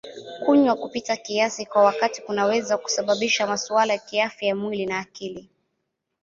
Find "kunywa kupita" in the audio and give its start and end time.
0.45-1.17